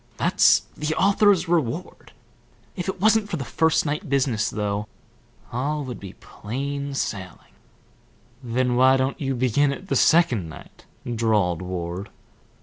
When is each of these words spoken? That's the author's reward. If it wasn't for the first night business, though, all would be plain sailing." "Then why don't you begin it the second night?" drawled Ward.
That's 0.17 0.61
the 0.75 0.95
author's 0.95 1.47
reward. 1.47 2.11
If 2.75 2.87
it 2.89 2.99
wasn't 2.99 3.29
for 3.29 3.37
the 3.37 3.45
first 3.45 3.85
night 3.85 4.09
business, 4.09 4.49
though, 4.49 4.87
all 5.51 5.85
would 5.85 5.99
be 5.99 6.13
plain 6.13 6.95
sailing." 6.95 7.53
"Then 8.43 8.75
why 8.75 8.97
don't 8.97 9.21
you 9.21 9.35
begin 9.35 9.71
it 9.71 9.89
the 9.89 9.95
second 9.95 10.49
night?" 10.49 10.85
drawled 11.13 11.61
Ward. 11.61 12.09